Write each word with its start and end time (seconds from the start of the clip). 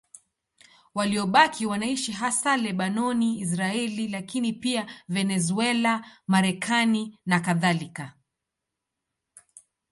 Waliobaki 0.95 1.65
wanaishi 1.65 2.11
hasa 2.11 2.57
Lebanoni, 2.57 3.39
Israeli, 3.41 4.07
lakini 4.07 4.53
pia 4.53 4.91
Venezuela, 5.09 6.05
Marekani 6.27 7.19
nakadhalika. 7.25 8.13